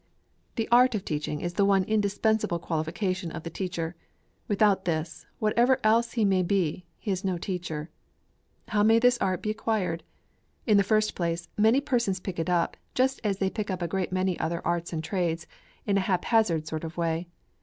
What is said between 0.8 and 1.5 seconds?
of teaching